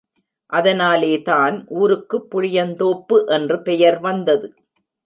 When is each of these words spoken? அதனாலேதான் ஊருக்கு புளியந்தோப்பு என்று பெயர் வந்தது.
அதனாலேதான் 0.49 1.67
ஊருக்கு 1.73 2.19
புளியந்தோப்பு 2.31 3.19
என்று 3.27 3.61
பெயர் 3.61 3.99
வந்தது. 3.99 4.49